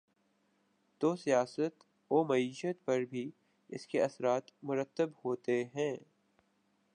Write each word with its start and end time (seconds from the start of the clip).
تو 1.01 1.15
سیاست 1.15 1.83
ومعیشت 2.11 2.85
پر 2.85 3.01
بھی 3.09 3.31
اس 3.69 3.87
کے 3.87 4.01
اثرات 4.03 4.43
مرتب 4.63 5.09
ہوتے 5.25 5.63
ہیں۔ 5.75 5.95